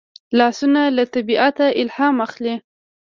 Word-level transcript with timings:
لاسونه 0.37 0.81
له 0.95 1.03
طبیعته 1.15 1.65
الهام 1.81 2.15
اخلي 2.27 2.55